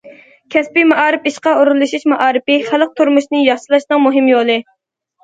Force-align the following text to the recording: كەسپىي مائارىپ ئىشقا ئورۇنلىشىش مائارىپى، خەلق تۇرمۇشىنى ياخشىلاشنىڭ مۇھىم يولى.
كەسپىي 0.53 0.85
مائارىپ 0.91 1.27
ئىشقا 1.31 1.53
ئورۇنلىشىش 1.57 2.05
مائارىپى، 2.13 2.55
خەلق 2.71 2.95
تۇرمۇشىنى 3.01 3.43
ياخشىلاشنىڭ 3.49 4.03
مۇھىم 4.07 4.31
يولى. 4.33 4.57